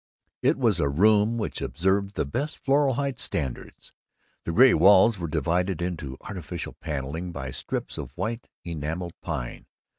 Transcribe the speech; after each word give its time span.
It 0.41 0.57
was 0.57 0.79
a 0.79 0.89
room 0.89 1.37
which 1.37 1.61
observed 1.61 2.15
the 2.15 2.25
best 2.25 2.57
Floral 2.57 2.95
Heights 2.95 3.21
standards. 3.21 3.93
The 4.45 4.51
gray 4.51 4.73
walls 4.73 5.19
were 5.19 5.27
divided 5.27 5.79
into 5.79 6.17
artificial 6.21 6.73
paneling 6.73 7.31
by 7.31 7.51
strips 7.51 7.99
of 7.99 8.17
white 8.17 8.49
enameled 8.65 9.13
pine. 9.21 9.67